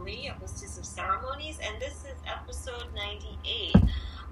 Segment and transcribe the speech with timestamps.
[0.00, 3.74] Lee, a hostess of ceremonies, and this is episode 98.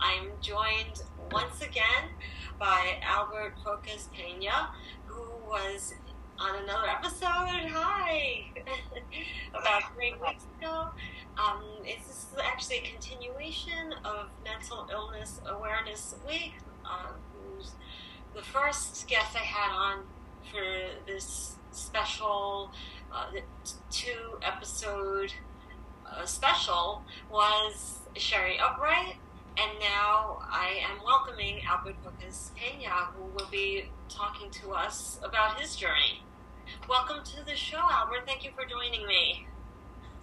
[0.01, 2.11] I'm joined once again
[2.59, 4.71] by Albert Crocus Pena,
[5.07, 5.95] who was
[6.39, 7.27] on another episode.
[7.27, 8.47] Hi!
[9.55, 10.89] About three weeks ago.
[11.37, 16.55] Um, this is actually a continuation of Mental Illness Awareness Week.
[16.85, 17.15] Um,
[18.35, 20.05] the first guest I had on
[20.51, 20.63] for
[21.07, 22.73] this special
[23.13, 23.27] uh,
[23.91, 25.50] two episode uh,
[26.25, 29.17] special was Sherry Upright,
[29.57, 35.61] and now I am welcoming Albert Crocus Pena, who will be talking to us about
[35.61, 36.23] his journey.
[36.89, 38.27] Welcome to the show, Albert.
[38.27, 39.47] Thank you for joining me.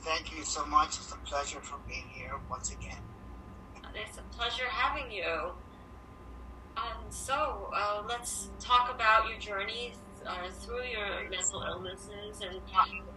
[0.01, 0.97] Thank you so much.
[0.97, 3.01] It's a pleasure for being here once again.
[3.95, 5.51] It's a pleasure having you.
[6.77, 9.93] Um, so uh, let's talk about your journey
[10.27, 12.61] uh, through your mental illnesses and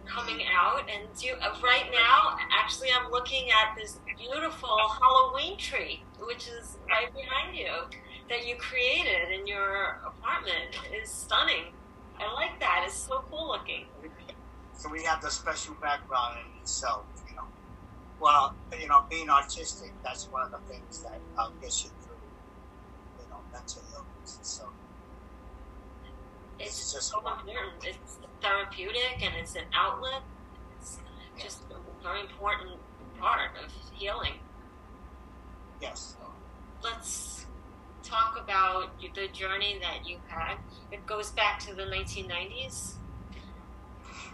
[0.05, 0.89] coming out.
[0.89, 6.77] And you, uh, right now, actually, I'm looking at this beautiful Halloween tree, which is
[6.89, 7.71] right behind you,
[8.29, 10.75] that you created in your apartment.
[11.01, 11.73] is stunning.
[12.19, 12.83] I like that.
[12.85, 13.85] It's so cool looking.
[14.73, 17.43] So we have the special background in itself, you know.
[18.19, 22.15] Well, you know, being artistic, that's one of the things that uh, gets you through,
[23.19, 24.39] you know, mental illness.
[24.43, 24.69] So
[26.63, 27.57] it's, just so important.
[27.83, 30.21] It's therapeutic and it's an outlet.
[30.79, 30.99] It's
[31.39, 32.79] just a very important
[33.19, 34.33] part of healing.
[35.81, 36.15] Yes.
[36.83, 37.45] Let's
[38.03, 40.57] talk about the journey that you had.
[40.91, 42.93] It goes back to the 1990s.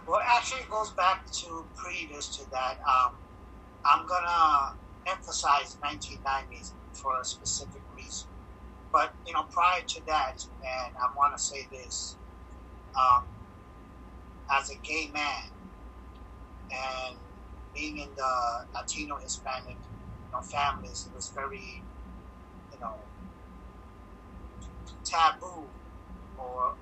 [0.06, 2.78] Well, actually, it goes back to previous to that.
[2.88, 3.12] Um,
[3.84, 4.74] I'm gonna
[5.06, 7.82] emphasize 1990s for a specific.
[8.92, 12.18] But you know, prior to that, and I want to say this:
[12.96, 13.24] um,
[14.50, 15.52] as a gay man
[16.70, 17.18] and
[17.74, 18.32] being in the
[18.74, 21.84] Latino Hispanic you know, families, it was very,
[22.72, 23.08] you know,
[25.04, 25.70] taboo
[26.36, 26.76] or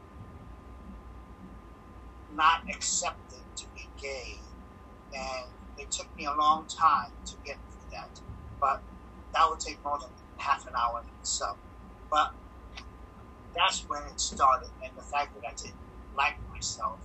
[2.33, 4.41] not accepted to be gay.
[5.15, 8.21] And it took me a long time to get through that.
[8.61, 8.83] But
[9.34, 11.59] that would take more than half an hour in itself.
[12.11, 12.33] But
[13.55, 14.69] that's when it started.
[14.84, 15.77] And the fact that I didn't
[16.17, 17.00] like myself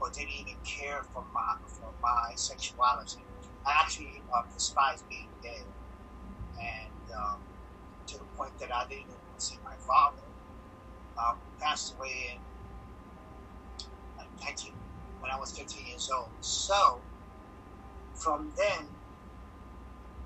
[0.00, 3.24] or didn't even care for my for my sexuality.
[3.66, 5.62] I actually uh, despised being gay,
[6.60, 7.40] and um,
[8.06, 10.22] to the point that I didn't even see my father,
[11.16, 12.40] who passed away in
[14.44, 14.72] 19,
[15.20, 16.28] when I was 15 years old.
[16.40, 17.00] So
[18.14, 18.86] from then,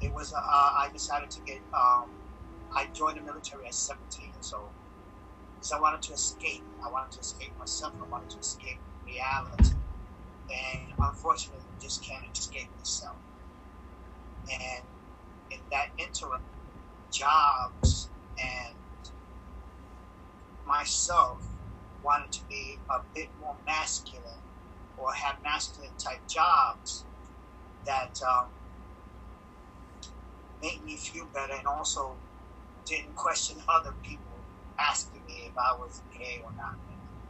[0.01, 1.61] it was uh, I decided to get.
[1.73, 2.20] Um,
[2.75, 4.71] I joined the military at 17 years old
[5.55, 6.63] because I wanted to escape.
[6.85, 7.93] I wanted to escape myself.
[8.01, 9.75] I wanted to escape reality.
[10.51, 13.17] And unfortunately, you just can't escape yourself.
[14.51, 14.85] And
[15.51, 16.43] in that interim,
[17.11, 18.09] jobs
[18.39, 18.75] and
[20.67, 21.45] myself
[22.03, 24.25] wanted to be a bit more masculine
[24.97, 27.05] or have masculine type jobs
[27.85, 28.47] that um,
[30.63, 32.17] made me feel better and also
[32.91, 34.45] didn't question other people
[34.81, 36.75] asking me if I was gay or not.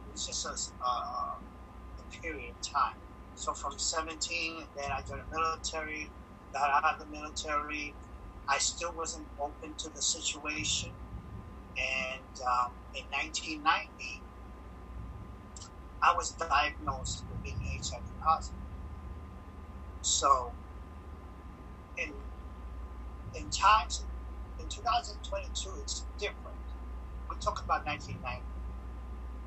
[0.07, 0.49] It was just a,
[0.83, 1.37] uh,
[1.99, 2.97] a period of time.
[3.35, 6.11] So from 17, then I joined the military,
[6.51, 7.95] got out of the military.
[8.49, 10.89] I still wasn't open to the situation.
[11.77, 14.23] And um, in 1990,
[16.01, 18.57] I was diagnosed with being HIV positive.
[20.01, 20.55] So
[21.97, 22.13] in
[23.35, 24.05] in times
[24.61, 26.61] in 2022, it's different
[27.31, 28.43] we're talking about 1990.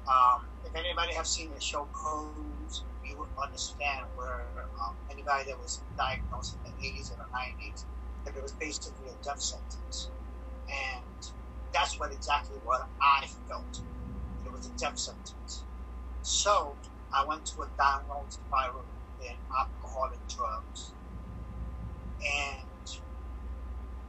[0.08, 4.40] Um, if anybody have seen the show Pose, you would understand where
[4.80, 7.84] um, anybody that was diagnosed in the 80s or the 90s,
[8.24, 10.08] that it was basically a death sentence.
[10.68, 11.28] And
[11.74, 13.80] that's what exactly what I felt.
[14.46, 15.64] It was a death sentence.
[16.22, 16.74] So
[17.12, 18.84] I went to a downward spiral
[19.20, 20.92] in alcohol and drugs.
[22.24, 22.64] And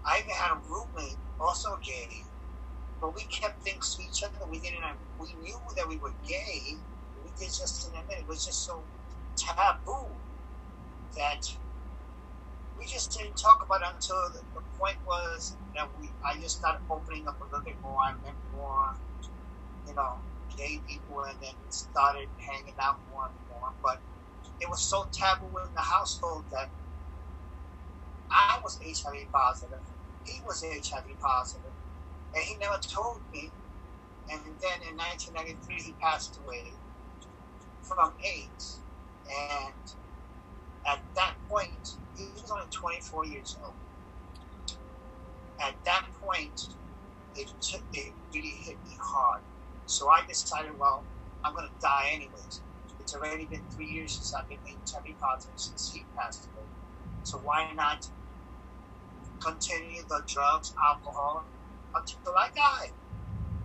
[0.05, 2.23] I even had a roommate, also gay,
[3.01, 4.49] but we kept things to each other.
[4.49, 4.83] We didn't.
[5.19, 6.79] We knew that we were gay.
[7.23, 8.23] We did just in a minute.
[8.23, 8.85] It was just so
[9.37, 10.17] taboo
[11.17, 11.41] that
[12.77, 16.13] we just didn't talk about it until the, the point was that we.
[16.25, 17.99] I just started opening up a little bit more.
[18.01, 18.97] I met more,
[19.87, 20.21] you know,
[20.55, 23.73] gay people, and then started hanging out more and more.
[23.83, 24.01] But
[24.61, 26.71] it was so taboo in the household that
[28.31, 29.79] I was HIV positive.
[30.25, 31.73] He was HIV positive
[32.35, 33.53] and he never told me.
[34.31, 36.73] And then in 1993, he passed away
[37.81, 38.83] from AIDS.
[39.29, 39.91] And
[40.87, 43.75] At that point, he was only 24 years old.
[45.61, 46.69] At that point,
[47.35, 49.43] it, took, it really hit me hard.
[49.85, 51.07] So I decided, well,
[51.43, 52.63] I'm going to die anyways.
[52.99, 56.67] It's already been three years since I've been HIV positive since he passed away.
[57.23, 58.09] So why not
[59.45, 61.45] continue the drugs, alcohol
[61.95, 62.91] until I die?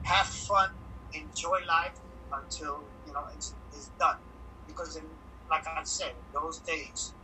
[0.02, 0.70] Have fun,
[1.12, 1.98] enjoy life
[2.32, 4.18] until you know it's, it's done.
[4.66, 5.04] Because in,
[5.50, 7.14] like I said, those days,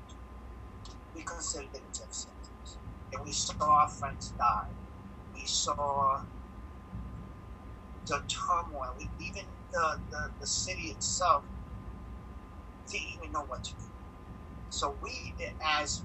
[1.14, 2.78] we considered it death sentence,
[3.12, 4.68] and we saw our friends die.
[5.34, 6.22] We saw
[8.06, 8.94] the turmoil.
[8.98, 11.44] We, even the, the, the city itself
[12.90, 13.84] didn't even know what to do.
[14.70, 15.34] So we,
[15.80, 16.02] as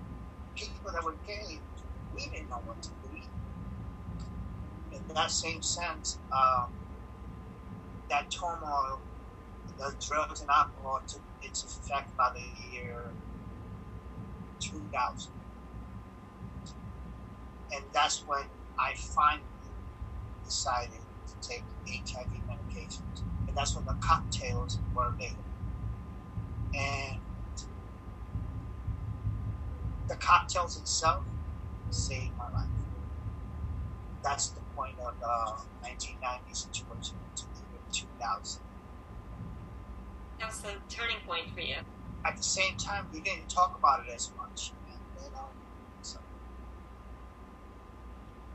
[0.56, 1.60] people that were gay,
[2.14, 3.18] we didn't know what to do.
[4.92, 6.70] In that same sense, um,
[8.10, 9.02] that turmoil,
[9.78, 12.42] the drugs and alcohol took its effect by the
[12.72, 13.14] year
[14.60, 15.32] 2000.
[17.74, 18.44] And that's when
[18.78, 19.46] I finally
[20.44, 23.24] decided to take HIV medications.
[23.48, 25.36] And that's when the cocktails were made.
[26.74, 27.22] And
[30.08, 31.26] the cocktails itself
[31.94, 32.70] saved my life.
[34.24, 35.36] That's the point of the
[35.82, 38.62] 1990 situation to the year 2000.
[40.40, 41.78] That was the turning point for you.
[42.26, 44.74] At the same time, we didn't talk about it as much.
[45.24, 45.50] You know,
[46.02, 46.20] so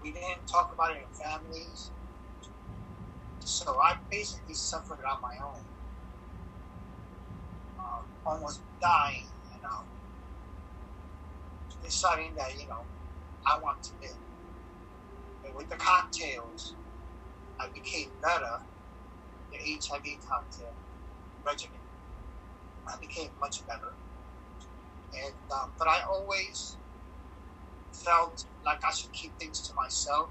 [0.02, 1.90] we didn't talk about it in families.
[3.40, 5.62] So I basically suffered on my own,
[7.78, 9.26] um, almost dying.
[9.54, 9.84] You know,
[11.82, 12.86] deciding that you know
[13.46, 14.18] I want to live.
[15.44, 16.74] And with the cocktails,
[17.60, 18.66] I became better.
[19.52, 20.74] The HIV cocktail
[21.46, 21.80] regimen,
[22.88, 23.94] I became much better.
[25.14, 26.78] And um, but I always
[27.92, 30.30] felt like I should keep things to myself,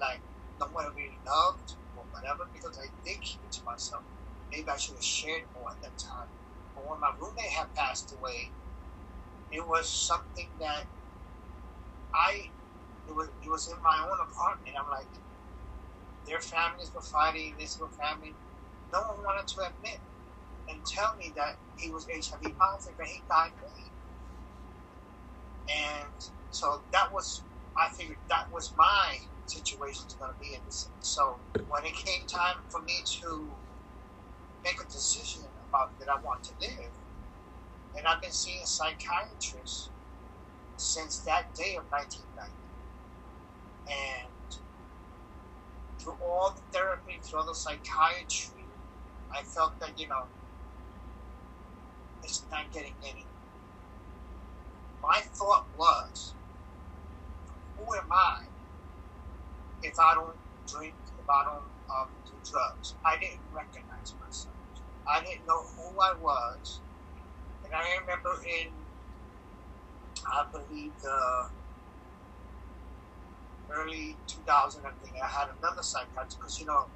[0.00, 0.22] like
[0.60, 4.04] no one really loved or whatever, because I did keep it to myself.
[4.52, 6.30] Maybe I should have shared more at that time.
[6.74, 8.54] But when my roommate had passed away,
[9.50, 10.86] it was something that
[12.14, 12.50] I
[13.06, 14.76] it was it was in my own apartment.
[14.80, 15.08] I'm like,
[16.26, 18.34] their families were fighting, this were family.
[18.92, 20.00] No one wanted to admit
[20.68, 23.92] and tell me that he was HIV positive and he died early.
[25.68, 27.44] And so that was
[27.76, 30.90] I figured that was my situation was going to be in this.
[31.00, 33.52] So when it came time for me to
[34.64, 36.92] make a decision about that I want to live,
[37.96, 39.90] and I've been seeing psychiatrists
[40.80, 42.52] since that day of 1990.
[43.90, 44.56] And
[45.98, 48.64] through all the therapy, through all the psychiatry,
[49.30, 50.24] I felt that, you know,
[52.22, 53.26] it's not getting any.
[55.02, 56.34] My thought was,
[57.76, 58.44] who am I
[59.82, 60.36] if I don't
[60.66, 62.94] drink, if I don't um, do drugs?
[63.04, 64.54] I didn't recognize myself.
[65.06, 66.80] I didn't know who I was.
[67.64, 68.89] And I remember in
[70.26, 71.50] I believe the
[73.70, 76.90] early 2000, I think I had another psychiatrist because you know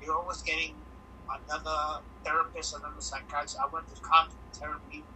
[0.00, 0.76] you're always getting
[1.28, 3.58] another therapist, another psychiatrist.
[3.62, 5.08] I went to conflict therapy,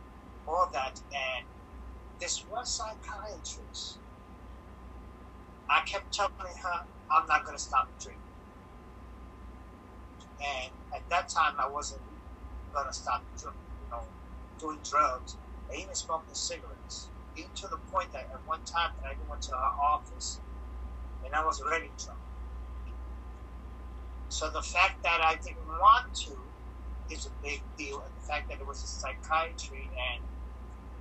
[0.46, 1.46] all that, and
[2.20, 4.00] this one psychiatrist,
[5.70, 8.22] I kept telling her, I'm not going to stop drinking.
[10.40, 12.02] And at that time, I wasn't
[12.72, 14.08] going to stop, drinking, you know,
[14.58, 15.38] doing drugs,
[15.68, 16.77] or even smoking cigarettes
[17.54, 20.40] to the point that at one time that I went to our office
[21.24, 22.18] and I was already drunk.
[24.28, 26.36] So the fact that I didn't want to
[27.10, 30.22] is a big deal, and the fact that it was a psychiatry and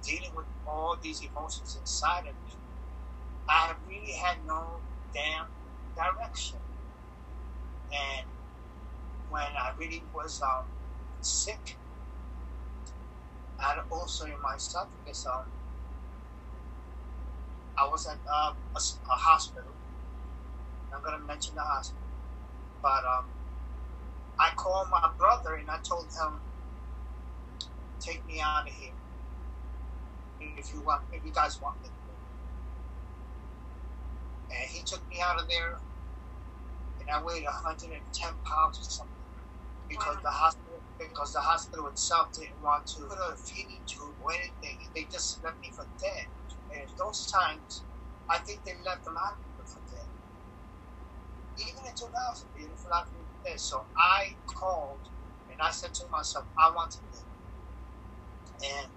[0.01, 2.55] dealing with all these emotions inside of me,
[3.49, 4.79] I really had no
[5.13, 5.47] damn
[5.95, 6.59] direction.
[7.91, 8.27] And
[9.29, 10.65] when I really was um,
[11.21, 11.77] sick,
[13.59, 15.45] I also in my esophagus um,
[17.77, 19.71] I was at uh, a, a, hospital.
[20.93, 22.01] I'm gonna mention the hospital,
[22.81, 23.25] but um,
[24.39, 26.39] I called my brother and I told him,
[27.99, 28.93] "Take me out of here
[30.57, 31.89] if you want, if you guys want me."
[34.49, 35.77] And he took me out of there,
[36.99, 39.13] and I weighed 110 pounds or something
[39.87, 40.21] because wow.
[40.23, 44.79] the hospital because the hospital itself didn't want to put a feeding tube or anything.
[44.95, 46.25] They just left me for dead.
[46.73, 47.83] And those times,
[48.29, 50.07] I think they left a lot of people for dead.
[51.57, 53.59] Even in 2000, they left a lot of people dead.
[53.59, 55.09] So I called
[55.51, 57.23] and I said to myself, I want to live.
[58.61, 58.91] And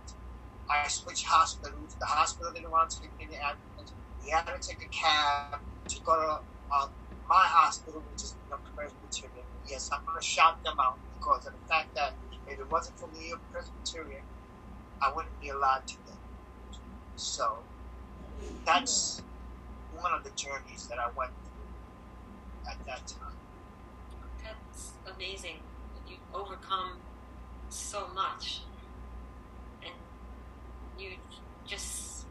[0.71, 1.97] I switched hospitals.
[1.99, 3.93] The hospital didn't want to take any ambulance.
[4.23, 6.41] We had to take a cab to go to
[6.75, 6.87] uh,
[7.29, 9.47] my hospital, which is the Presbyterian.
[9.67, 12.15] Yes, I'm going to shout them out because of the fact that
[12.47, 14.23] if it wasn't for the Presbyterian,
[15.03, 16.20] I wouldn't be alive today.
[17.17, 17.59] So
[18.65, 19.23] that's
[19.99, 23.37] one of the journeys that I went through at that time.
[24.43, 25.57] That's amazing.
[26.09, 26.99] You overcome
[27.69, 28.63] so much,
[29.83, 29.93] and
[30.99, 31.11] you
[31.67, 32.27] just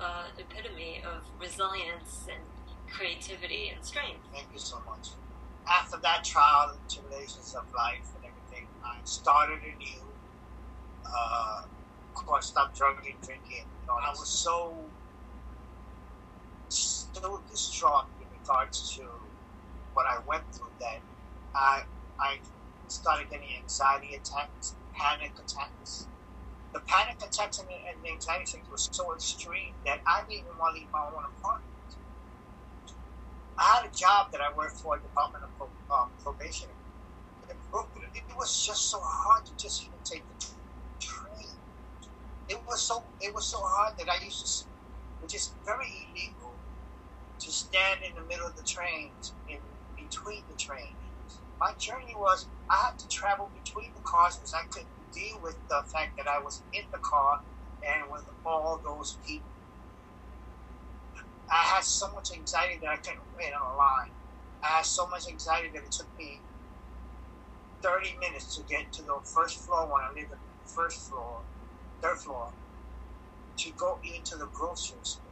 [0.00, 2.42] uh, epitome of resilience and
[2.92, 4.20] creativity and strength.
[4.32, 5.10] Thank you so much.
[5.68, 10.02] After that trial and tribulations of life and everything, I started anew.
[11.06, 11.62] Uh,
[12.14, 13.64] course, stopped drinking, drinking.
[13.80, 14.74] You know, I was so
[16.68, 19.02] so distraught in regards to
[19.92, 20.98] what I went through that
[21.54, 21.82] I
[22.18, 22.38] I
[22.88, 26.06] started getting anxiety attacks, panic attacks.
[26.72, 30.58] The panic attacks and the, and the anxiety attacks were so extreme that I didn't
[30.58, 31.70] want to leave my own apartment.
[33.56, 36.68] I had a job that I worked for, Department of um, Probation.
[37.48, 37.56] It,
[38.36, 40.46] was just so hard to just even take the.
[42.48, 44.68] It was so it was so hard that I used to,
[45.20, 46.60] which is very illegal,
[47.40, 49.60] to stand in the middle of the trains in
[49.96, 51.40] between the trains.
[51.60, 55.56] My journey was I had to travel between the cars because I couldn't deal with
[55.68, 57.40] the fact that I was in the car
[57.82, 59.50] and with all those people.
[61.50, 64.12] I had so much anxiety that I couldn't wait on a line.
[64.64, 66.42] I had so much anxiety that it took me
[67.82, 71.44] 30 minutes to get to the first floor when I lived the first floor,
[72.12, 72.52] floor,
[73.56, 75.22] to go into the grocery store.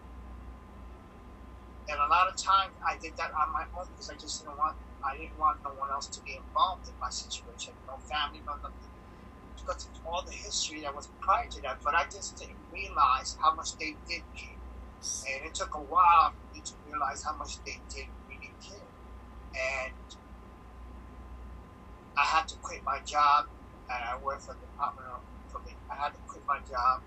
[1.89, 4.57] And a lot of times I did that on my own because I just didn't
[4.59, 8.41] want I didn't want no one else to be involved in my situation, no family,
[8.47, 8.91] no nothing.
[9.57, 13.37] Because of all the history that was prior to that, but I just didn't realize
[13.41, 14.59] how much they did care.
[15.35, 18.87] And it took a while for me to realize how much they did really care.
[19.55, 19.95] And
[22.17, 23.47] I had to quit my job,
[23.91, 25.32] and I worked for the Department of.
[25.93, 27.03] I had to quit my job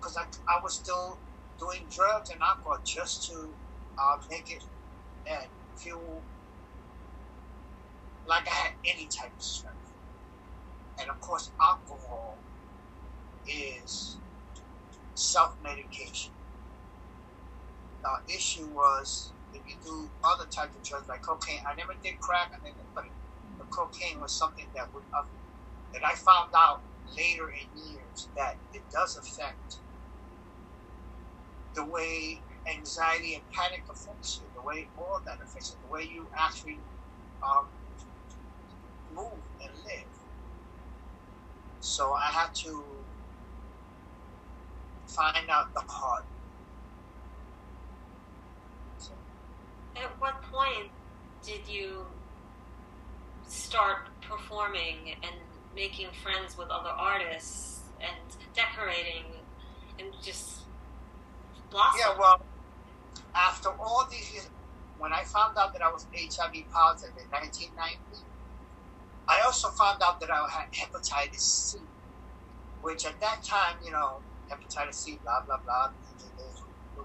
[0.00, 1.18] because um, I, I was still
[1.58, 3.48] doing drugs and alcohol just to
[3.98, 4.64] uh, make it
[5.30, 6.22] and feel
[8.26, 9.76] like I had any type of strength.
[11.00, 12.38] And of course, alcohol
[13.46, 14.16] is
[15.14, 16.32] self medication.
[18.02, 22.20] The issue was if you do other types of drugs like cocaine, I never did
[22.20, 23.04] crack, I never, but
[23.58, 25.22] the cocaine was something that would uh,
[25.92, 26.82] that I found out
[27.16, 29.76] later in years that it does affect
[31.74, 36.02] the way anxiety and panic affects you, the way all that affects you, the way
[36.02, 36.78] you actually
[37.42, 37.66] um,
[39.14, 40.04] move and live.
[41.80, 42.84] So I had to
[45.06, 46.24] find out the heart.
[49.96, 50.90] At what point
[51.42, 52.06] did you
[53.46, 55.34] start performing and
[55.74, 59.24] making friends with other artists and decorating
[59.98, 60.62] and just
[61.70, 62.00] blossom?
[62.00, 62.40] Yeah, well,
[63.34, 64.48] after all these years,
[64.98, 67.98] when I found out that I was HIV positive in 1990,
[69.28, 71.78] I also found out that I had hepatitis C,
[72.82, 74.18] which at that time, you know,
[74.50, 75.90] hepatitis C, blah, blah, blah.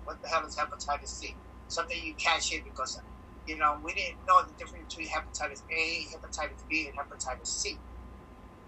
[0.03, 1.35] What the hell is hepatitis C?
[1.67, 2.99] Something you catch it because,
[3.47, 7.77] you know, we didn't know the difference between hepatitis A, hepatitis B, and hepatitis C.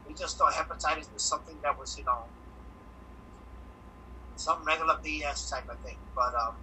[0.08, 2.32] We just thought hepatitis was something that was, you know,
[4.36, 6.00] some regular BS type of thing.
[6.16, 6.56] But um,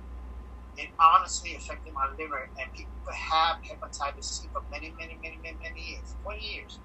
[0.76, 5.38] it honestly affected my liver, and people could have hepatitis C for many, many, many,
[5.42, 6.80] many, many years, 20 years.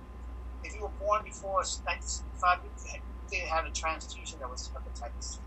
[0.63, 2.71] If you were born before 1965, you
[3.31, 5.41] did have a transfusion that was hepatitis C.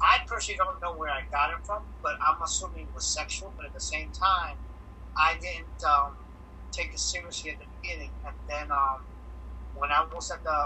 [0.00, 3.52] I personally don't know where I got it from, but I'm assuming it was sexual.
[3.56, 4.56] But at the same time,
[5.16, 6.24] I didn't um,
[6.72, 8.16] take it seriously at the beginning.
[8.24, 9.09] And then um,
[9.74, 10.58] when I was at the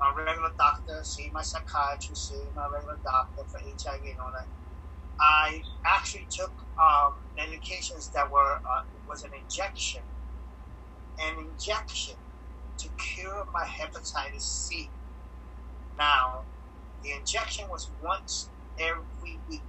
[0.00, 4.50] my regular doctor, seeing my psychiatrist, seeing my regular doctor for HIV and all that,
[5.20, 10.02] I actually took um, medications that were uh, was an injection,
[11.20, 12.16] an injection
[12.78, 14.90] to cure my hepatitis C.
[15.98, 16.46] Now,
[17.02, 19.64] the injection was once every week,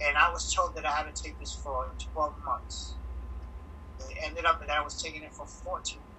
[0.00, 2.98] and I was told that I had to take this for 12 months.
[4.00, 6.13] It ended up that I was taking it for 14 months.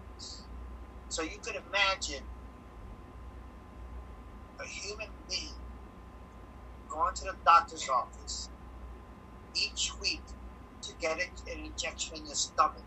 [1.09, 2.23] So you could imagine
[4.59, 5.53] a human being
[6.89, 8.49] going to the doctor's office
[9.55, 10.21] each week
[10.81, 12.83] to get an injection in your stomach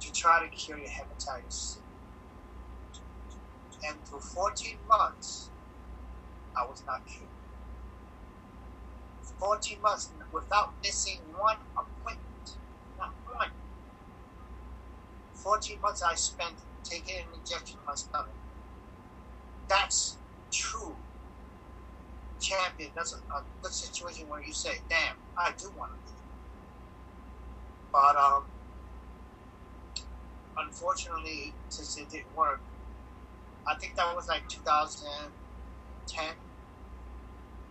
[0.00, 1.78] to try to cure your hepatitis.
[3.86, 5.50] And for 14 months,
[6.56, 7.30] I was not cured.
[9.38, 12.56] 14 months without missing one appointment.
[12.98, 13.50] Not one.
[15.34, 16.56] 14 months I spent
[16.88, 18.36] taking an injection in my stomach.
[19.68, 20.18] That's
[20.52, 20.98] true
[22.40, 22.90] champion.
[22.96, 26.24] That's a, a good situation where you say, damn, I do want to do it.
[27.92, 28.44] But um,
[30.58, 32.62] unfortunately, since it didn't work,
[33.66, 35.32] I think that was like 2010.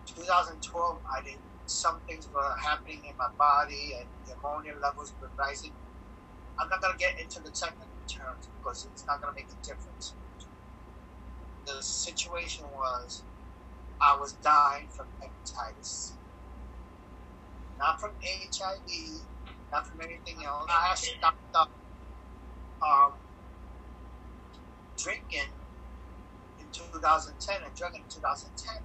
[0.06, 5.30] 2012, I did some things were happening in my body and the ammonia levels were
[5.38, 5.72] rising.
[6.60, 10.14] I'm not to get into the technical because it's not going to make a difference.
[11.66, 13.24] The situation was
[14.00, 16.14] I was dying from hepatitis.
[17.78, 19.22] Not from HIV,
[19.72, 20.66] not from anything else.
[20.68, 21.70] I stopped up
[22.82, 23.12] um,
[24.96, 25.52] drinking
[26.58, 28.82] in 2010 and drinking in 2010.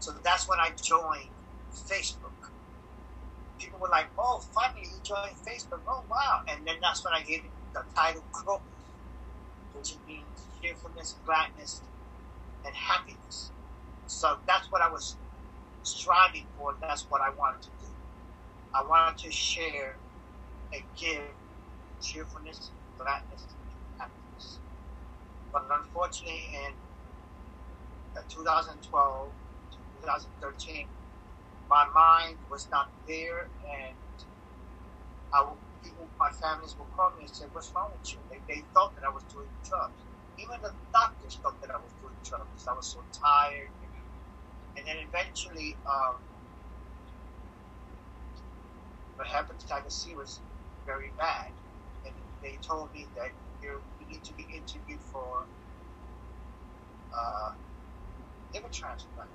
[0.00, 1.30] So that's when I joined
[1.72, 2.52] Facebook.
[3.58, 5.82] People were like, "Oh, finally you joined Facebook!
[5.88, 8.60] Oh, wow!" And then that's when I gave the title "Crow,"
[9.74, 11.82] which means cheerfulness, gladness,
[12.64, 13.50] and happiness.
[14.06, 15.16] So that's what I was
[15.82, 16.74] striving for.
[16.80, 17.92] That's what I wanted to do.
[18.74, 19.96] I wanted to share
[20.72, 21.22] and give
[22.00, 24.58] cheerfulness, gladness, and happiness.
[25.52, 26.72] But unfortunately, in
[28.16, 29.28] uh, 2012,
[30.02, 30.86] 2013,
[31.70, 33.96] my mind was not there, and
[35.32, 35.46] I
[35.84, 38.96] people, my families would call me and say, "What's wrong with you?" They, they thought
[38.96, 40.00] that I was doing drugs.
[40.40, 43.70] Even the doctors thought that I was doing drugs because I was so tired.
[44.76, 46.16] And then eventually, um,
[49.16, 50.40] what hepatitis C was
[50.86, 51.52] very bad,
[52.06, 53.30] and they told me that
[53.62, 55.46] you need to be interviewed for
[57.14, 57.52] uh,
[58.54, 59.30] liver transplant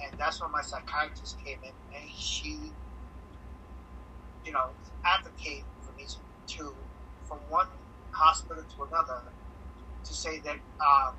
[0.00, 2.72] and that's when my psychiatrist came in, and she,
[4.44, 4.70] you know,
[5.04, 6.06] advocate for me
[6.46, 6.74] to,
[7.24, 7.66] from one
[8.10, 9.22] hospital to another,
[10.04, 11.14] to say that um,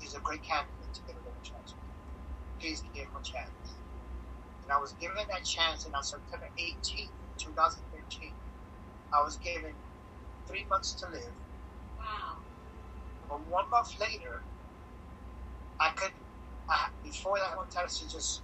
[0.00, 1.76] he's a great candidate to get a liver transplant.
[2.58, 3.50] Please give him a chance.
[4.62, 8.32] And I was given that chance, and on September 18, 2013,
[9.12, 9.72] I was given
[10.46, 11.32] three months to live.
[11.98, 12.36] Wow.
[13.28, 14.42] But one month later,
[15.80, 16.12] I could
[16.70, 18.42] uh, before that one test, just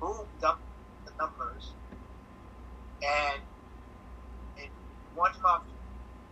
[0.00, 0.60] moved up
[1.06, 1.72] the numbers.
[3.02, 3.42] And
[4.56, 4.70] in
[5.14, 5.64] one month,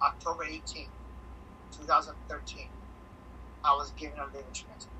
[0.02, 0.88] October 18,
[1.72, 2.70] 2013,
[3.64, 4.92] I was given a liver transplant.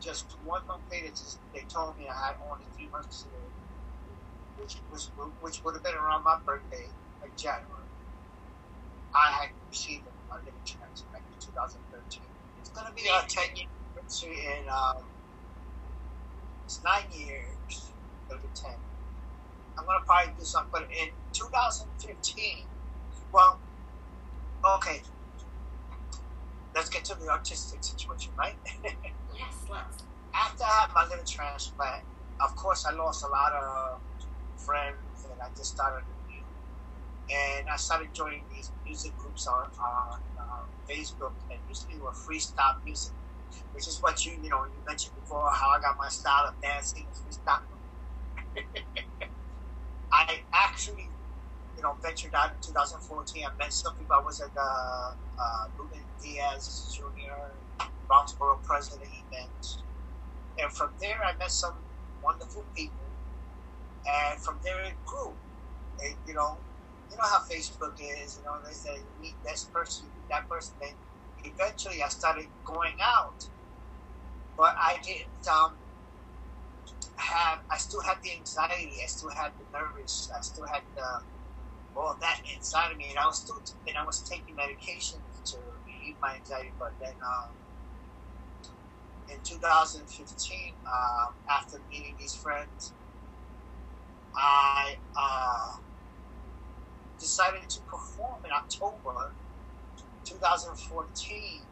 [0.00, 3.54] Just one month later, just, they told me I had only three months to live,
[4.56, 6.90] which was which would have been around my birthday
[7.24, 7.88] in January.
[9.14, 12.24] I had received a liver transplant in 2013
[12.58, 15.04] It's going to be a 10 year anniversary in, um,
[16.64, 17.94] it's nine years,
[18.30, 18.72] it'll be 10.
[19.78, 22.68] I'm going to probably do something, but in 2015,
[23.32, 23.60] well,
[24.76, 25.02] okay,
[26.74, 28.56] let's get to the artistic situation, right?
[28.84, 30.04] yes, let's.
[30.34, 32.04] After I had my liver transplant,
[32.40, 34.00] of course, I lost a lot of
[34.56, 36.42] friends, and I just started new.
[37.30, 42.76] and I started joining these music groups on, on um, Facebook, and usually were freestyle
[42.84, 43.14] music,
[43.72, 46.60] which is what you you know you mentioned before how I got my style of
[46.62, 47.60] dancing freestyle.
[50.12, 51.12] I actually,
[51.76, 53.44] you know, ventured out in 2014.
[53.46, 54.16] I met some people.
[54.16, 57.58] I was at the uh, Ruben Diaz Jr.
[58.08, 59.84] Bronx Borough President event,
[60.58, 61.84] and from there I met some
[62.22, 63.14] wonderful people,
[64.06, 65.38] and from there it grew.
[66.26, 66.62] You know,
[67.10, 68.36] you know how Facebook is.
[68.38, 70.76] You know, they say meet this person, meet that person.
[70.80, 70.94] Then
[71.44, 73.44] eventually, I started going out,
[74.56, 75.76] but I didn't um,
[77.16, 77.60] have.
[77.70, 78.92] I still had the anxiety.
[79.02, 80.30] I still had the nervous.
[80.36, 81.22] I still had the
[81.94, 85.56] all that inside of me, and I was still and I was taking medication to
[85.86, 86.72] relieve my anxiety.
[86.78, 87.14] But then.
[87.22, 87.52] Um,
[89.28, 92.92] in 2015, um, after meeting these friends,
[94.36, 95.78] I uh,
[97.18, 99.34] decided to perform in October
[100.24, 101.62] 2014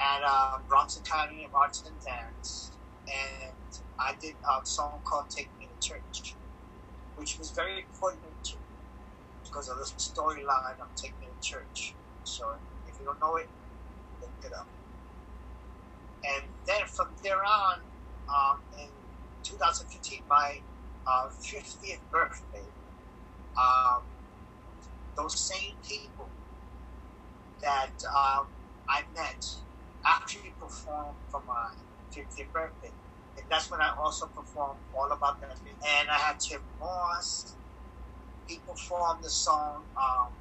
[0.00, 2.77] at uh, Bronx Academy of Arts and Dance,
[3.08, 6.36] and I did a song called "Take Me to Church,"
[7.16, 8.76] which was very important to me
[9.44, 12.44] because of the storyline of "Take Me to Church." So,
[12.86, 13.50] if you don't know it,
[14.20, 14.70] look it up.
[16.24, 17.80] And then from there on,
[18.28, 18.90] um, in
[19.44, 20.60] 2015, my
[21.06, 22.68] uh, 50th birthday,
[23.56, 24.02] um,
[25.16, 26.30] those same people
[27.62, 28.48] that um,
[28.88, 29.44] I met
[30.06, 31.72] actually performed for my
[32.12, 32.94] 50th birthday.
[33.36, 35.58] And that's when I also performed All About That.
[35.64, 37.56] And I had Tim Moss.
[38.46, 40.32] He performed the song um,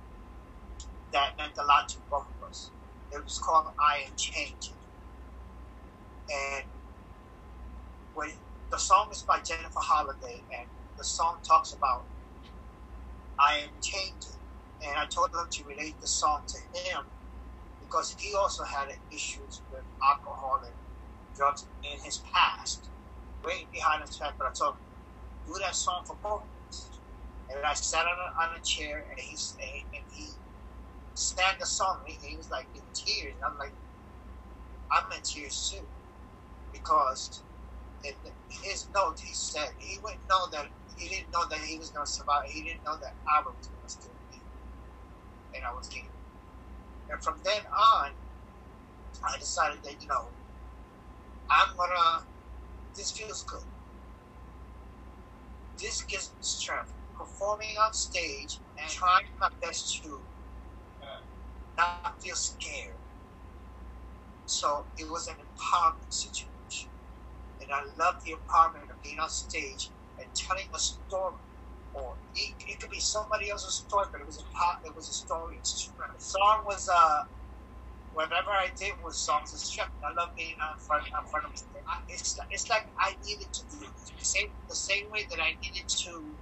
[1.14, 2.72] that meant a lot to both of us.
[3.12, 4.76] It was called I Am Changing.
[6.30, 6.66] And
[8.14, 8.30] when
[8.72, 12.08] the song is by Jennifer Holliday, and the song talks about
[13.40, 14.42] I am changing.
[14.82, 17.06] And I told them to relate the song to him
[17.82, 20.76] because he also had issues with alcohol and
[21.38, 22.90] drugs in his past,
[23.46, 24.34] way behind his back.
[24.38, 24.82] But I told him,
[25.48, 26.44] do that song for both.
[27.50, 29.38] And I sat on a, on a chair and he,
[29.96, 30.28] and he
[31.16, 32.00] sang the song.
[32.06, 33.36] He, he was like in tears.
[33.36, 33.74] And I'm like,
[34.92, 35.86] I'm in tears too.
[36.74, 37.44] Because
[38.04, 38.14] in
[38.64, 42.06] his note, he said he wouldn't know that he didn't know that he was going
[42.06, 42.44] to survive.
[42.48, 44.40] He didn't know that I was going to still be.
[45.56, 46.10] And I was getting
[47.10, 48.12] and from then on,
[49.24, 50.28] I decided that, you know,
[51.50, 52.26] I'm gonna,
[52.96, 53.64] this feels good.
[55.80, 56.94] This gives me strength.
[57.18, 60.22] Performing on stage and trying my best to
[61.78, 62.98] not feel scared.
[64.46, 66.92] So it was an empowerment situation.
[67.62, 71.42] And I love the empowerment of being on stage and telling a story
[71.94, 75.10] or it, it could be somebody else's story, but it was a part, it was
[75.10, 75.58] a story.
[75.64, 77.24] The song was uh,
[78.18, 79.54] whatever I did with songs.
[79.80, 81.52] I love being in front, in front of.
[82.10, 85.86] It's it's like I needed to do the same the same way that I needed
[86.10, 86.36] to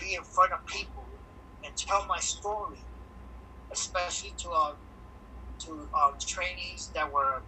[0.00, 1.08] be in front of people
[1.64, 2.88] and tell my story,
[3.72, 4.74] especially to uh,
[5.66, 7.44] to uh, trainees that were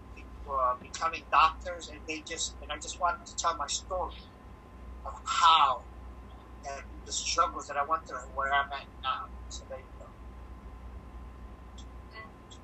[0.83, 4.21] becoming doctors, and they just and I just wanted to tell my story
[5.07, 5.85] of how
[6.67, 9.33] and the struggles that I went through and where I'm at now.
[9.49, 9.77] So go.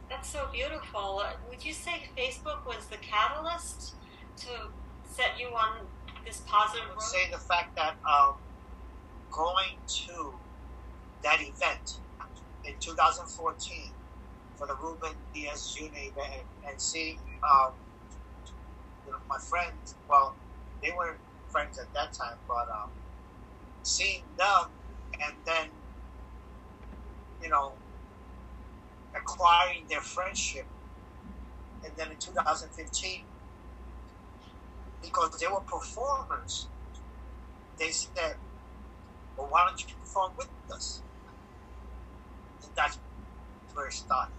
[0.08, 1.22] That's so beautiful.
[1.50, 3.94] Would you say Facebook was the catalyst
[4.38, 4.48] to
[5.10, 5.86] set you on
[6.24, 7.02] this positive I would road?
[7.02, 8.34] say the fact that um,
[9.30, 10.34] going to
[11.22, 11.98] that event
[12.64, 13.90] in 2014
[14.56, 15.84] for the Ruben Diaz Jr.
[15.84, 17.72] event and, and seeing um,
[19.06, 20.34] you know, my friends, well,
[20.82, 21.18] they weren't
[21.48, 22.90] friends at that time, but um,
[23.82, 24.66] seeing them
[25.22, 25.68] and then,
[27.42, 27.72] you know,
[29.14, 30.66] acquiring their friendship.
[31.84, 33.24] And then in 2015,
[35.02, 36.68] because they were performers,
[37.78, 38.36] they said,
[39.36, 41.02] well, why don't you perform with us?
[42.64, 42.98] And that's
[43.74, 44.32] where it started.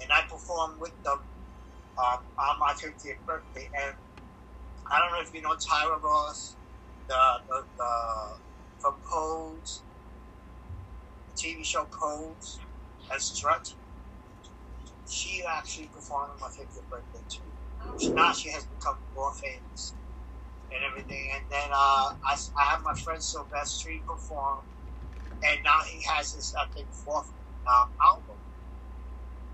[0.00, 1.18] And I performed with them
[1.98, 3.68] um, on my 50th birthday.
[3.74, 3.94] And
[4.90, 6.56] I don't know if you know Tyra Ross
[7.08, 7.14] the,
[7.48, 7.90] the, the
[8.78, 9.82] from Pose,
[11.28, 12.60] the TV show Pose,
[13.14, 13.74] as Strut.
[15.08, 17.52] She actually performed my 50th birthday too.
[18.16, 19.96] now she has become more famous
[20.70, 21.30] and everything.
[21.34, 24.64] And then uh, I, I have my friend Sylvester perform,
[25.42, 27.32] and now he has his I think fourth
[27.66, 28.38] um, album.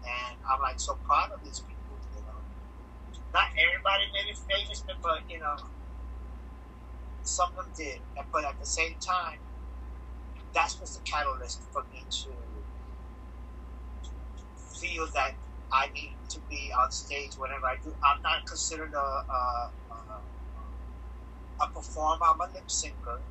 [0.04, 2.00] And I'm like so proud of these people.
[2.14, 2.42] You know,
[3.34, 5.56] not everybody made it famous, but you know,
[7.22, 8.00] some of them did,
[8.32, 9.40] but at the same time,
[10.54, 12.30] that was the catalyst for me to
[14.84, 15.32] feel that
[15.72, 17.90] I need to be on stage whenever I do.
[18.04, 19.42] I'm not considered a, a,
[19.90, 19.96] a,
[21.64, 22.24] a performer.
[22.28, 23.24] I'm a lip syncer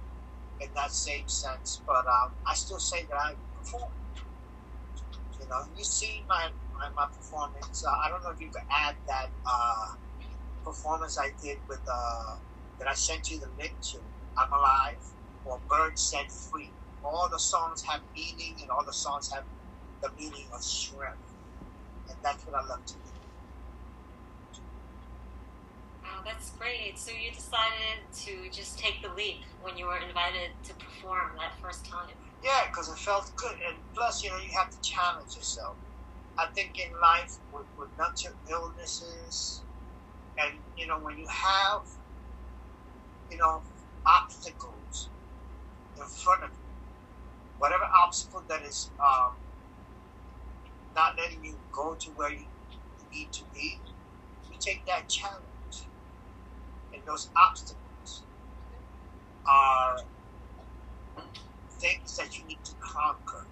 [0.61, 3.91] in that same sense, but um, I still say that I perform.
[5.39, 7.83] You know, you see my my, my performance.
[7.85, 9.97] Uh, I don't know if you could add that uh,
[10.65, 11.81] performance I did with.
[11.87, 12.37] Uh,
[12.79, 13.99] that I sent you the link to,
[14.37, 15.03] I'm Alive,
[15.45, 16.73] or Birds Set Free.
[17.03, 19.45] All the songs have meaning, and all the songs have
[20.01, 21.22] the meaning of strength.
[22.13, 22.99] And that's what I love to do.
[26.03, 26.97] Wow, that's great.
[26.97, 31.53] So you decided to just take the leap when you were invited to perform that
[31.61, 32.15] first time.
[32.43, 33.55] Yeah, because it felt good.
[33.67, 35.75] And plus, you know, you have to challenge yourself.
[36.37, 39.61] I think in life, with, with mental illnesses,
[40.37, 41.81] and, you know, when you have
[43.33, 43.61] you know,
[44.05, 45.09] obstacles
[45.97, 46.55] in front of you.
[47.57, 49.31] Whatever obstacle that is um,
[50.95, 52.45] not letting you go to where you
[53.11, 53.79] need to be,
[54.51, 55.43] you take that challenge.
[56.93, 58.23] And those obstacles
[59.47, 59.97] are
[61.71, 63.47] things that you need to conquer.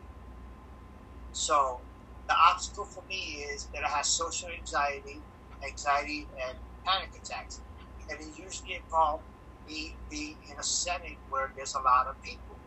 [1.32, 1.80] So
[2.28, 5.22] the obstacle for me is that I have social anxiety,
[5.68, 7.62] anxiety, and panic attacks.
[8.10, 9.24] And it usually involves
[9.68, 12.58] be, be in a setting where there's a lot of people.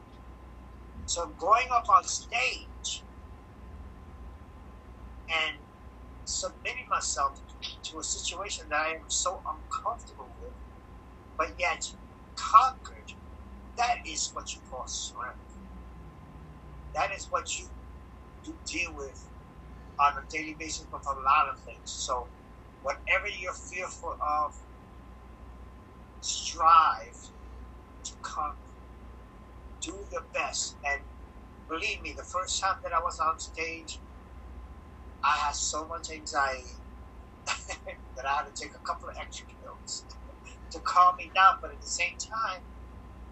[1.06, 3.03] So going up on stage
[5.28, 5.58] and
[6.24, 7.40] submitting myself
[7.82, 10.54] to a situation that I am so uncomfortable with,
[11.38, 11.92] but yet
[12.37, 13.12] conquered,
[13.76, 15.58] that is what you call strength.
[16.94, 17.66] That is what you,
[18.66, 19.30] deal with
[19.98, 21.90] on a daily basis with a lot of things.
[21.90, 22.28] So,
[22.82, 24.54] whatever you're fearful of,
[26.20, 27.30] strive
[28.04, 28.58] to conquer.
[29.80, 30.76] Do your best.
[30.84, 31.02] And
[31.68, 34.00] believe me, the first time that I was on stage,
[35.24, 36.76] I had so much anxiety
[37.46, 40.04] that I had to take a couple of extra pills
[40.72, 41.56] to calm me down.
[41.62, 42.60] But at the same time,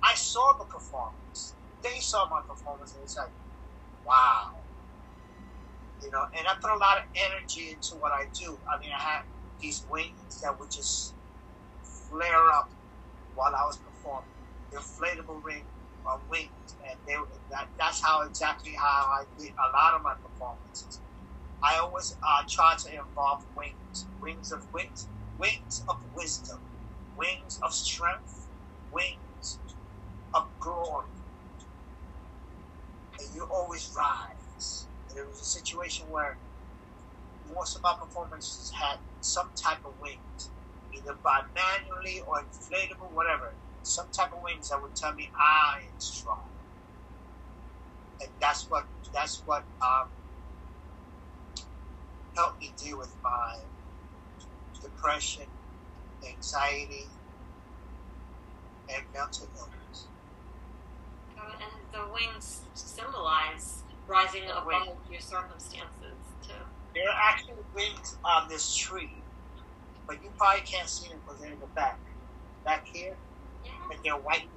[0.03, 1.55] I saw the performance.
[1.83, 3.33] They saw my performance, and it's like,
[4.07, 4.65] wow.
[6.03, 8.59] You know, and I put a lot of energy into what I do.
[8.67, 9.23] I mean, I had
[9.61, 11.15] these wings that would just
[12.09, 12.71] flare up
[13.35, 14.27] while I was performing.
[14.73, 15.67] Inflatable ring
[16.33, 17.15] wings, and they,
[17.51, 21.02] that, that's how exactly how I did a lot of my performances.
[21.63, 26.59] I always uh, try to involve wings, wings of wings, wings of wisdom,
[27.17, 28.49] wings of strength,
[28.91, 29.61] wings
[30.35, 31.09] of glory.
[33.21, 34.89] And you always rise.
[35.09, 36.39] And there was a situation where
[37.47, 40.53] most of my performances had some type of wings,
[40.93, 43.57] either by manually or inflatable, whatever.
[43.83, 46.51] Some type of wings that would tell me I am strong.
[48.21, 50.09] And that's what that's what um,
[52.35, 53.57] helped me deal with my
[54.81, 55.47] depression,
[56.27, 57.07] anxiety,
[58.89, 60.07] and mental illness.
[61.39, 64.89] Um, and the wings symbolize rising above Wings.
[65.11, 66.17] your circumstances,
[66.47, 66.55] too.
[66.95, 69.11] There are actually wings on this tree,
[70.07, 71.99] but you probably can't see them because they're in the back.
[72.65, 73.17] Back here,
[73.65, 73.71] Yeah.
[73.91, 74.49] and they're white.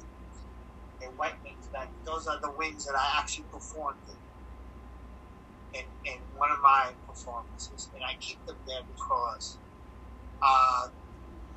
[1.00, 1.68] They're white wings.
[1.68, 1.90] Back.
[2.06, 4.16] Those are the wings that I actually performed in,
[5.76, 9.60] in, in one of my performances, and I keep them there because
[10.42, 10.90] uh,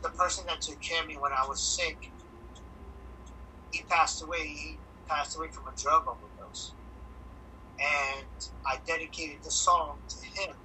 [0.02, 2.12] the person that took care of me when I was sick,
[3.70, 4.44] he passed away.
[4.44, 6.74] He passed away from a drug overdose,
[7.80, 8.28] and
[8.66, 10.56] I dedicated the song to him.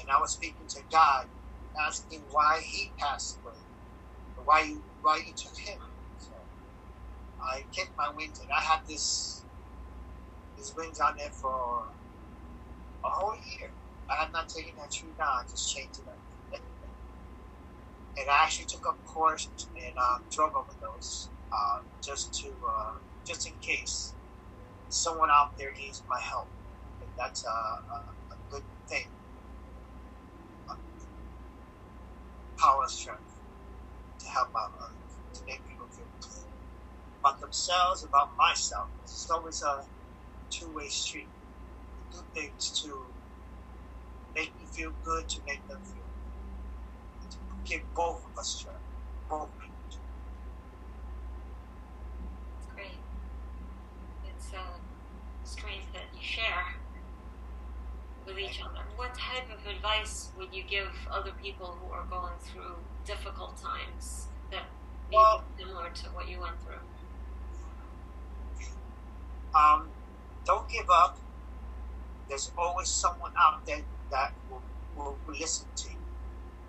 [0.00, 1.26] And I was speaking to God,
[1.86, 3.58] asking why he passed away,
[4.44, 5.80] why you why you took him.
[6.18, 6.34] So
[7.40, 9.46] I kept my wings, and I had this
[10.60, 11.88] these wings on there for
[13.04, 13.72] a whole year.
[14.10, 16.20] I had not taken that tree down; I just changed it up.
[18.18, 22.94] and I actually took up course in um, drug overdose, uh, just to uh,
[23.26, 24.14] just in case
[24.88, 26.50] someone out there needs my help.
[27.00, 27.98] And that's a, a,
[28.34, 29.06] a good thing.
[30.68, 30.74] Uh,
[32.58, 33.40] Power and strength
[34.20, 36.30] to help out others, to make people feel good
[37.20, 38.88] about themselves, about myself.
[39.02, 39.84] It's always a
[40.50, 41.28] two-way street.
[42.12, 43.06] Do things to
[44.34, 45.94] make me feel good, to make them feel
[47.22, 47.30] good.
[47.30, 48.80] To give both of us strength,
[49.28, 49.76] both people.
[52.58, 52.98] It's great.
[54.28, 56.74] It's a strength that you share
[58.26, 58.80] with each other.
[58.96, 64.26] What type of advice would you give other people who are going through difficult times
[64.50, 64.64] that
[65.10, 66.80] may Well- be similar to what you went through?
[69.54, 69.88] um,
[70.46, 71.18] don't give up.
[72.28, 74.62] There's always someone out there that will,
[74.94, 75.98] will, listen to you.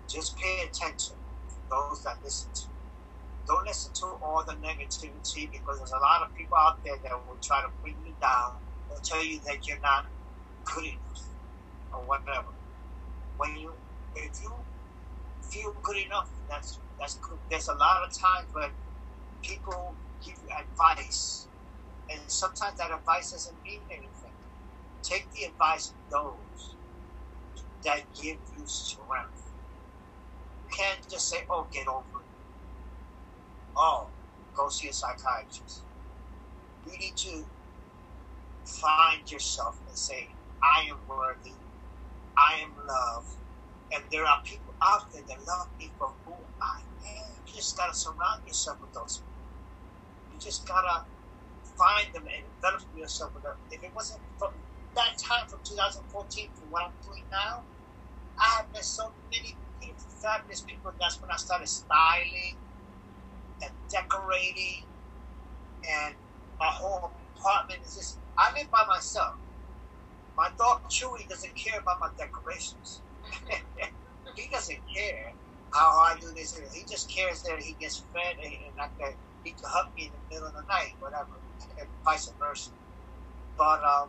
[0.08, 1.16] Just pay attention
[1.48, 2.74] to those that listen to you.
[3.46, 7.12] Don't listen to all the negativity because there's a lot of people out there that
[7.26, 8.58] will try to bring you down.
[8.88, 10.06] They'll tell you that you're not
[10.64, 11.22] good enough
[11.92, 12.54] or whatever.
[13.38, 13.74] When you,
[14.14, 14.52] if you
[15.50, 17.38] feel good enough, that's that's good.
[17.50, 18.70] There's a lot of times when
[19.42, 21.48] people give you advice
[22.12, 24.34] and sometimes that advice doesn't mean anything.
[25.02, 26.76] Take the advice of those
[27.84, 29.52] that give you strength.
[30.60, 32.28] You can't just say, oh, get over it.
[33.76, 34.12] Oh,
[34.54, 35.86] go see a psychiatrist.
[36.84, 37.46] You need to
[38.64, 41.56] find yourself and say, I am worthy.
[42.36, 43.38] I am loved.
[43.94, 47.42] And there are people out there that love me for who I am.
[47.46, 49.34] You just gotta surround yourself with those people.
[50.30, 51.06] You just gotta
[51.82, 53.58] find them and develop yourself with them.
[53.70, 54.54] If it wasn't from
[54.94, 57.66] that time from 2014 to what I'm doing now,
[58.38, 60.92] I have met so many beautiful, fabulous people.
[61.00, 62.54] That's when I started styling
[63.62, 64.86] and decorating,
[65.82, 66.14] and
[66.58, 68.18] my whole apartment is just.
[68.38, 69.36] I live by myself.
[70.36, 73.02] My dog Chewy doesn't care about my decorations.
[74.36, 75.34] he doesn't care
[75.72, 76.56] how I do this.
[76.72, 78.52] He just cares that he gets fed and,
[79.44, 81.41] he can hug me in the middle of the night, whatever,
[81.78, 82.72] and vice versa.
[83.56, 84.08] But um,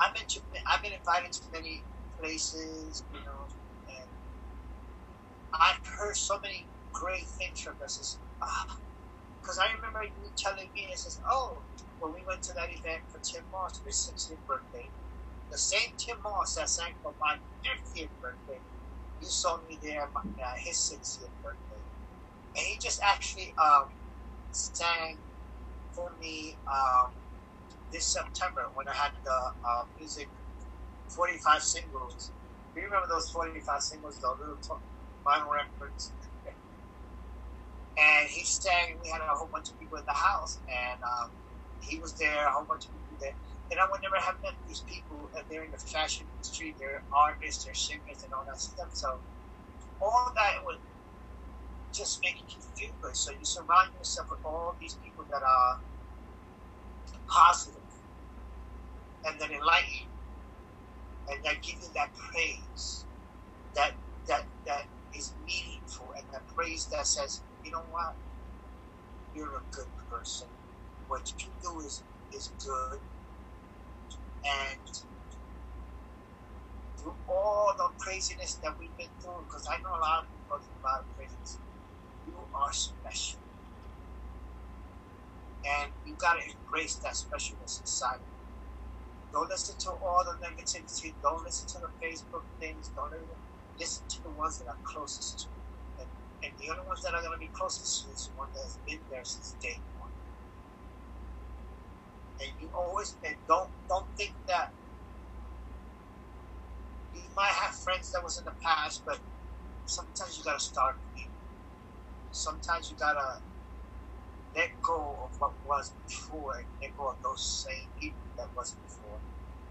[0.00, 1.84] I've been to, I've been invited to many
[2.18, 3.48] places, you know,
[3.88, 4.08] and
[5.54, 8.18] I've heard so many great things from this.
[9.40, 11.62] Because ah, I remember you telling me, it says, oh,
[11.98, 14.90] when we went to that event for Tim Moss for his 60th birthday,
[15.50, 18.60] the same Tim Moss that sang for my 50th birthday,
[19.20, 21.82] you saw me there my, uh, his 60th birthday.
[22.56, 23.88] And he just actually um,
[24.50, 25.18] sang
[25.94, 27.12] for me um,
[27.92, 30.28] this September when I had the uh, music
[31.08, 32.30] 45 singles.
[32.74, 34.58] Do you remember those 45 singles, the little
[35.24, 36.12] vinyl records?
[37.98, 41.30] and he sang, we had a whole bunch of people in the house, and um,
[41.80, 43.36] he was there, a whole bunch of people there.
[43.70, 47.02] And I would never have met these people, and they're in the fashion industry, they're
[47.14, 48.90] artists, they're singers, and all that stuff.
[48.92, 49.22] So
[50.02, 50.78] all that would
[51.94, 53.16] just making you feel good.
[53.16, 55.80] So you surround yourself with all these people that are
[57.28, 57.82] positive
[59.24, 60.10] and that enlighten
[61.28, 63.04] and that give you that praise
[63.74, 68.16] that that that is meaningful and that praise that says, you know what,
[69.34, 70.48] you're a good person.
[71.08, 73.00] What you do is is good,
[74.44, 74.80] and
[76.98, 80.46] through all the craziness that we've been through, because I know a lot of people
[80.48, 81.60] go through a lot of craziness,
[82.26, 83.40] you are special,
[85.64, 88.20] and you gotta embrace that specialness inside.
[89.32, 91.14] Don't listen to all the negativity.
[91.22, 92.90] Don't listen to the Facebook things.
[92.96, 93.12] Don't
[93.78, 95.62] listen to the ones that are closest to you.
[96.00, 96.08] And,
[96.44, 98.48] and the only ones that are going to be closest to you is the one
[98.54, 100.10] that has been there since day one.
[102.40, 104.74] And you always and don't don't think that
[107.14, 109.20] you might have friends that was in the past, but
[109.86, 111.33] sometimes you gotta start new.
[112.34, 113.40] Sometimes you gotta
[114.56, 118.72] let go of what was before and let go of those same people that was
[118.72, 119.18] before.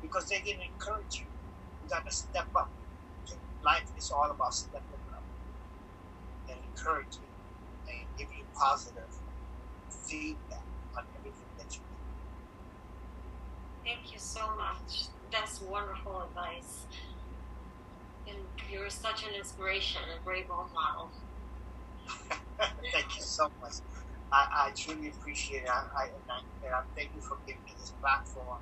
[0.02, 1.26] Because they didn't encourage you.
[1.84, 2.70] You gotta step up.
[3.66, 5.24] Life is all about stepping up
[6.50, 7.20] and encouraging
[7.90, 9.12] and giving you positive
[9.90, 10.64] feedback
[10.96, 11.86] on everything that you do.
[13.84, 15.08] Thank you so much.
[15.34, 16.86] That's wonderful advice.
[18.26, 18.38] And
[18.72, 21.12] you're such an inspiration, a great role model.
[22.94, 23.74] Thank you so much.
[24.32, 25.70] I, I truly appreciate it.
[25.70, 28.62] I, I, and, I, and I thank you for giving me this platform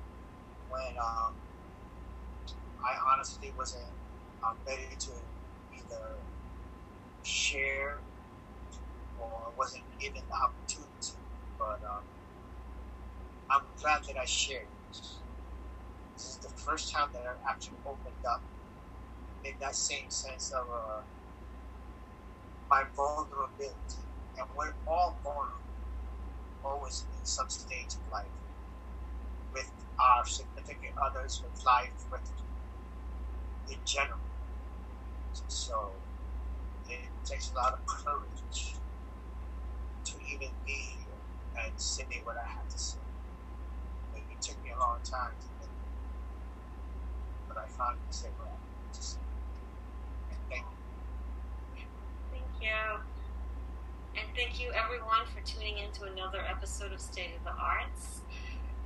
[0.68, 1.34] when um,
[2.82, 3.94] I honestly wasn't
[4.44, 5.12] um, ready to
[5.74, 6.24] either
[7.22, 8.02] share
[9.16, 11.20] or wasn't given the opportunity.
[11.58, 12.06] But um,
[13.50, 15.22] I'm glad that I shared this.
[16.16, 18.44] Is the first time that I've actually opened up
[19.44, 21.02] in that same sense of uh,
[22.72, 24.00] my vulnerability.
[24.38, 25.60] And we're all vulnerable,
[26.64, 28.32] always in some stage of life,
[29.52, 32.22] with our significant others, with life, with
[33.70, 34.18] in general.
[35.48, 35.90] So
[36.88, 38.76] it takes a lot of courage
[40.04, 42.98] to even be here and say what I have to say.
[44.16, 45.68] It, took me a long time to get
[47.48, 49.20] but I finally said what I had to say.
[50.50, 50.64] thank
[51.76, 51.84] you.
[52.32, 53.00] Thank you.
[54.14, 58.20] And thank you everyone for tuning in to another episode of State of the Arts.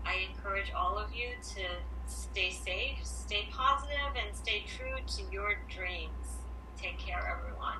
[0.04, 1.62] I encourage all of you to
[2.06, 6.40] stay safe, stay positive, and stay true to your dreams.
[6.80, 7.78] Take care, everyone.